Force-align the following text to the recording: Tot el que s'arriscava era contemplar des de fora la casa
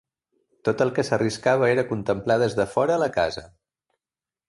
Tot 0.69 0.81
el 0.85 0.91
que 0.95 1.05
s'arriscava 1.09 1.69
era 1.75 1.85
contemplar 1.93 2.41
des 2.47 2.59
de 2.63 2.69
fora 2.75 3.01
la 3.07 3.15
casa 3.21 3.49